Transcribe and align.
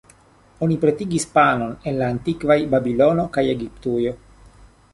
Oni 0.67 0.77
pretigis 0.85 1.27
panon 1.35 1.75
en 1.91 1.99
la 1.99 2.09
antikvaj 2.15 2.57
Babilono 2.73 3.29
kaj 3.37 3.47
Egiptujo. 3.55 4.15